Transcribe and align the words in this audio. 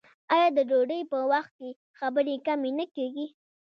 آیا 0.33 0.47
د 0.57 0.59
ډوډۍ 0.69 1.01
په 1.11 1.17
وخت 1.31 1.51
کې 1.59 1.69
خبرې 1.99 2.35
کمې 2.45 2.71
نه 2.79 2.85
کیږي؟ 2.95 3.27